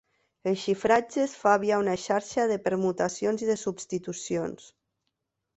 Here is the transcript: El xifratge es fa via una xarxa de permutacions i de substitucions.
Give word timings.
El 0.51 0.55
xifratge 0.61 1.19
es 1.23 1.35
fa 1.41 1.53
via 1.65 1.77
una 1.83 1.93
xarxa 2.05 2.47
de 2.53 2.57
permutacions 2.69 3.47
i 3.47 3.51
de 3.53 3.59
substitucions. 3.67 4.73